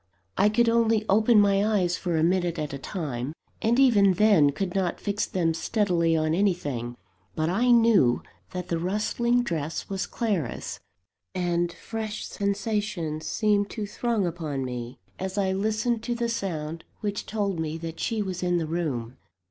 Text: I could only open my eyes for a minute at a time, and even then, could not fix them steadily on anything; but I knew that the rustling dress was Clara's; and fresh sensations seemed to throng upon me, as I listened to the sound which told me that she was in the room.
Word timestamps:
I 0.35 0.49
could 0.49 0.67
only 0.67 1.05
open 1.07 1.39
my 1.39 1.63
eyes 1.63 1.95
for 1.95 2.17
a 2.17 2.23
minute 2.23 2.57
at 2.57 2.73
a 2.73 2.79
time, 2.79 3.33
and 3.61 3.77
even 3.79 4.13
then, 4.13 4.49
could 4.51 4.73
not 4.73 4.99
fix 4.99 5.27
them 5.27 5.53
steadily 5.53 6.17
on 6.17 6.33
anything; 6.33 6.97
but 7.35 7.49
I 7.49 7.69
knew 7.69 8.23
that 8.49 8.69
the 8.69 8.79
rustling 8.79 9.43
dress 9.43 9.89
was 9.89 10.07
Clara's; 10.07 10.79
and 11.35 11.71
fresh 11.71 12.25
sensations 12.25 13.27
seemed 13.27 13.69
to 13.69 13.85
throng 13.85 14.25
upon 14.25 14.65
me, 14.65 14.97
as 15.19 15.37
I 15.37 15.51
listened 15.51 16.01
to 16.01 16.15
the 16.15 16.29
sound 16.29 16.83
which 17.01 17.27
told 17.27 17.59
me 17.59 17.77
that 17.77 17.99
she 17.99 18.23
was 18.23 18.41
in 18.41 18.57
the 18.57 18.65
room. 18.65 19.17